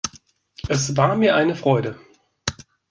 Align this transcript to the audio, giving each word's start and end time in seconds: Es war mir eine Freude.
Es 0.67 0.97
war 0.97 1.15
mir 1.15 1.35
eine 1.35 1.55
Freude. 1.55 1.95